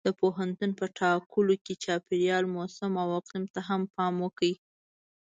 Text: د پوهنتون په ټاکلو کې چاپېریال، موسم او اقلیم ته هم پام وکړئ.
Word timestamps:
د 0.07 0.09
پوهنتون 0.21 0.71
په 0.79 0.85
ټاکلو 0.99 1.55
کې 1.65 1.73
چاپېریال، 1.83 2.43
موسم 2.55 2.91
او 3.03 3.09
اقلیم 3.19 3.45
ته 3.53 3.59
هم 3.67 3.81
پام 3.95 4.13
وکړئ. 4.23 4.53